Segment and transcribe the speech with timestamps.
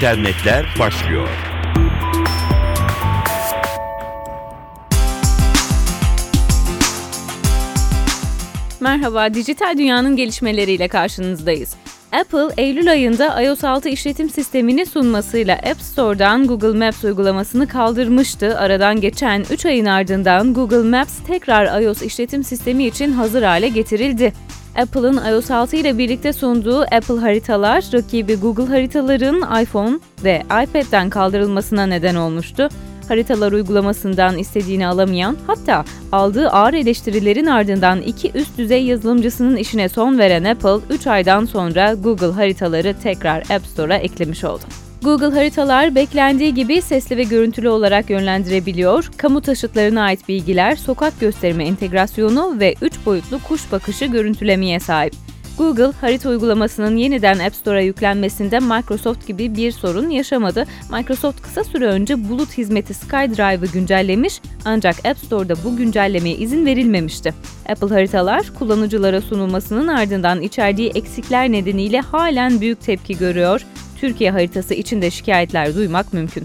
[0.00, 1.28] internetler başlıyor.
[8.80, 11.76] Merhaba, dijital dünyanın gelişmeleriyle karşınızdayız.
[12.12, 18.58] Apple, Eylül ayında iOS 6 işletim sistemini sunmasıyla App Store'dan Google Maps uygulamasını kaldırmıştı.
[18.58, 24.32] Aradan geçen 3 ayın ardından Google Maps tekrar iOS işletim sistemi için hazır hale getirildi.
[24.76, 31.86] Apple'ın iOS 6 ile birlikte sunduğu Apple haritalar, rakibi Google haritaların iPhone ve iPad'den kaldırılmasına
[31.86, 32.68] neden olmuştu
[33.10, 40.18] haritalar uygulamasından istediğini alamayan, hatta aldığı ağır eleştirilerin ardından iki üst düzey yazılımcısının işine son
[40.18, 44.64] veren Apple, 3 aydan sonra Google haritaları tekrar App Store'a eklemiş oldu.
[45.02, 51.64] Google haritalar beklendiği gibi sesli ve görüntülü olarak yönlendirebiliyor, kamu taşıtlarına ait bilgiler, sokak gösterme
[51.64, 55.14] entegrasyonu ve 3 boyutlu kuş bakışı görüntülemeye sahip.
[55.58, 60.66] Google, harita uygulamasının yeniden App Store'a yüklenmesinde Microsoft gibi bir sorun yaşamadı.
[60.92, 67.34] Microsoft kısa süre önce bulut hizmeti SkyDrive'ı güncellemiş ancak App Store'da bu güncellemeye izin verilmemişti.
[67.68, 73.66] Apple haritalar kullanıcılara sunulmasının ardından içerdiği eksikler nedeniyle halen büyük tepki görüyor.
[74.00, 76.44] Türkiye haritası için de şikayetler duymak mümkün.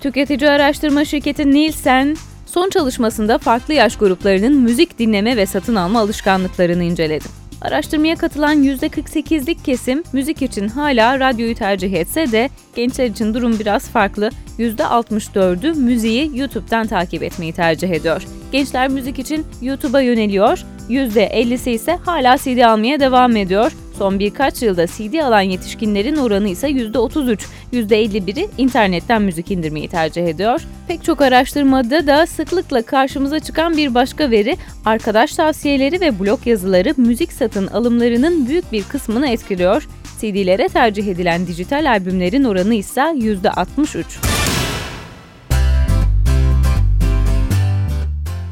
[0.00, 6.84] Tüketici araştırma şirketi Nielsen, son çalışmasında farklı yaş gruplarının müzik dinleme ve satın alma alışkanlıklarını
[6.84, 7.24] inceledi.
[7.62, 13.88] Araştırmaya katılan %48'lik kesim müzik için hala radyoyu tercih etse de gençler için durum biraz
[13.88, 14.30] farklı.
[14.58, 18.22] %64'ü müziği YouTube'dan takip etmeyi tercih ediyor.
[18.52, 23.72] Gençler müzik için YouTube'a yöneliyor, %50'si ise hala CD almaya devam ediyor.
[23.98, 27.40] Son birkaç yılda CD alan yetişkinlerin oranı ise %33,
[27.72, 30.60] %51'i internetten müzik indirmeyi tercih ediyor.
[30.88, 36.94] Pek çok araştırmada da sıklıkla karşımıza çıkan bir başka veri, arkadaş tavsiyeleri ve blog yazıları
[36.96, 39.88] müzik satın alımlarının büyük bir kısmını etkiliyor.
[40.20, 44.27] CD'lere tercih edilen dijital albümlerin oranı ise %63.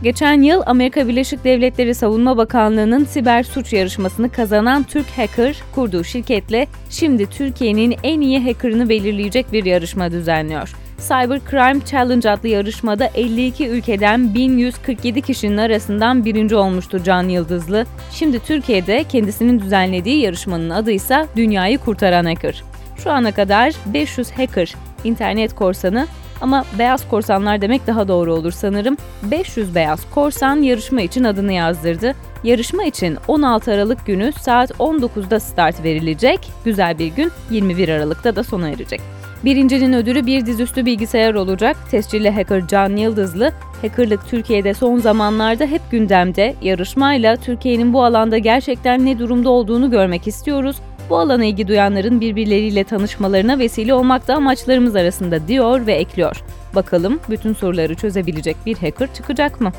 [0.02, 6.66] Geçen yıl Amerika Birleşik Devletleri Savunma Bakanlığı'nın siber suç yarışmasını kazanan Türk hacker kurduğu şirketle
[6.90, 10.74] şimdi Türkiye'nin en iyi hackerını belirleyecek bir yarışma düzenliyor.
[10.98, 17.86] Cyber Crime Challenge adlı yarışmada 52 ülkeden 1147 kişinin arasından birinci olmuştu Can Yıldızlı.
[18.12, 22.62] Şimdi Türkiye'de kendisinin düzenlediği yarışmanın adı ise Dünyayı Kurtaran Hacker.
[22.96, 24.74] Şu ana kadar 500 hacker,
[25.04, 26.06] internet korsanı
[26.40, 28.96] ama beyaz korsanlar demek daha doğru olur sanırım.
[29.22, 32.14] 500 beyaz korsan yarışma için adını yazdırdı.
[32.44, 36.50] Yarışma için 16 Aralık günü saat 19'da start verilecek.
[36.64, 39.00] Güzel bir gün 21 Aralık'ta da sona erecek.
[39.44, 41.76] Birincinin ödülü bir dizüstü bilgisayar olacak.
[41.90, 43.52] Tescilli hacker Can Yıldızlı,
[43.82, 46.54] hackerlık Türkiye'de son zamanlarda hep gündemde.
[46.62, 50.76] Yarışmayla Türkiye'nin bu alanda gerçekten ne durumda olduğunu görmek istiyoruz.
[51.10, 56.42] Bu alana ilgi duyanların birbirleriyle tanışmalarına vesile olmak da amaçlarımız arasında diyor ve ekliyor.
[56.74, 59.72] Bakalım bütün soruları çözebilecek bir hacker çıkacak mı?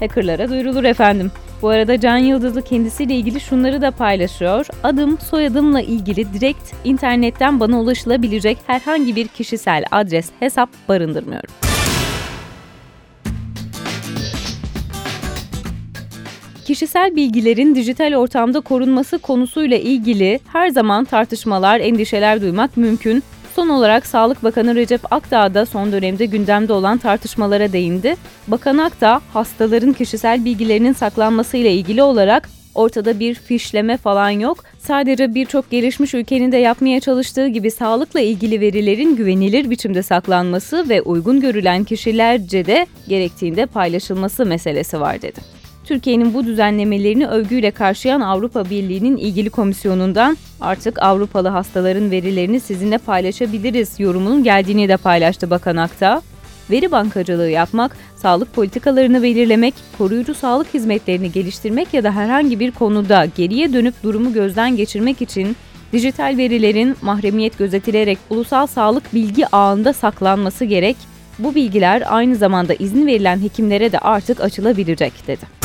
[0.00, 1.32] Hackerlara duyurulur efendim.
[1.62, 4.66] Bu arada Can Yıldızlı kendisiyle ilgili şunları da paylaşıyor.
[4.82, 11.69] Adım, soyadımla ilgili direkt internetten bana ulaşılabilecek herhangi bir kişisel adres, hesap barındırmıyorum.
[16.70, 23.22] Kişisel bilgilerin dijital ortamda korunması konusuyla ilgili her zaman tartışmalar, endişeler duymak mümkün.
[23.56, 28.16] Son olarak Sağlık Bakanı Recep Akdağ da son dönemde gündemde olan tartışmalara değindi.
[28.48, 34.64] Bakan Akdağ, hastaların kişisel bilgilerinin saklanmasıyla ilgili olarak ortada bir fişleme falan yok.
[34.78, 41.02] Sadece birçok gelişmiş ülkenin de yapmaya çalıştığı gibi sağlıkla ilgili verilerin güvenilir biçimde saklanması ve
[41.02, 45.59] uygun görülen kişilerce de gerektiğinde paylaşılması meselesi var dedi.
[45.84, 54.00] Türkiye'nin bu düzenlemelerini övgüyle karşılayan Avrupa Birliği'nin ilgili komisyonundan artık Avrupalı hastaların verilerini sizinle paylaşabiliriz
[54.00, 56.22] yorumunun geldiğini de paylaştı Bakan Akta.
[56.70, 63.26] Veri bankacılığı yapmak, sağlık politikalarını belirlemek, koruyucu sağlık hizmetlerini geliştirmek ya da herhangi bir konuda
[63.36, 65.56] geriye dönüp durumu gözden geçirmek için
[65.92, 70.96] dijital verilerin mahremiyet gözetilerek ulusal sağlık bilgi ağında saklanması gerek.
[71.38, 75.59] Bu bilgiler aynı zamanda izin verilen hekimlere de artık açılabilecek dedi.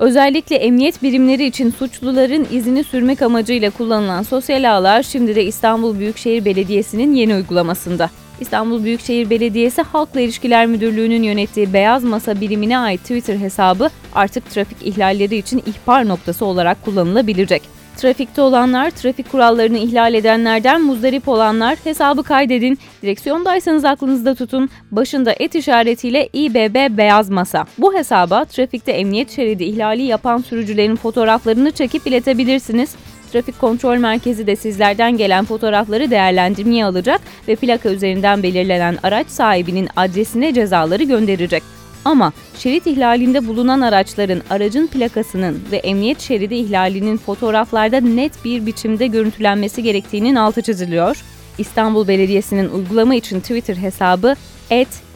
[0.00, 6.44] Özellikle emniyet birimleri için suçluların izini sürmek amacıyla kullanılan sosyal ağlar şimdi de İstanbul Büyükşehir
[6.44, 8.10] Belediyesi'nin yeni uygulamasında.
[8.40, 14.82] İstanbul Büyükşehir Belediyesi Halkla İlişkiler Müdürlüğü'nün yönettiği Beyaz Masa birimine ait Twitter hesabı artık trafik
[14.82, 17.79] ihlalleri için ihbar noktası olarak kullanılabilecek.
[18.00, 22.78] Trafikte olanlar, trafik kurallarını ihlal edenlerden muzdarip olanlar hesabı kaydedin.
[23.02, 24.70] Direksiyondaysanız aklınızda tutun.
[24.90, 27.64] Başında et işaretiyle İBB beyaz masa.
[27.78, 32.94] Bu hesaba trafikte emniyet şeridi ihlali yapan sürücülerin fotoğraflarını çekip iletebilirsiniz.
[33.32, 39.88] Trafik Kontrol Merkezi de sizlerden gelen fotoğrafları değerlendirmeye alacak ve plaka üzerinden belirlenen araç sahibinin
[39.96, 41.79] adresine cezaları gönderecek.
[42.04, 49.06] Ama şerit ihlalinde bulunan araçların aracın plakasının ve emniyet şeridi ihlalinin fotoğraflarda net bir biçimde
[49.06, 51.24] görüntülenmesi gerektiğinin altı çiziliyor.
[51.58, 54.34] İstanbul Belediyesi'nin uygulama için Twitter hesabı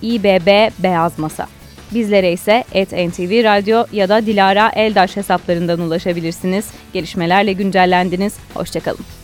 [0.03, 0.47] @ibb
[0.83, 1.47] beyaz masa.
[1.95, 6.67] Bizlere ise @ntv radyo ya da Dilara Eldaş hesaplarından ulaşabilirsiniz.
[6.93, 8.35] Gelişmelerle güncellendiniz.
[8.55, 9.24] Hoşçakalın.